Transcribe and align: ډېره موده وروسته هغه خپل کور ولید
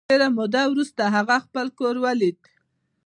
ډېره 0.09 0.27
موده 0.37 0.61
وروسته 0.71 1.03
هغه 1.15 1.37
خپل 1.45 1.67
کور 1.79 1.95
ولید 2.03 2.37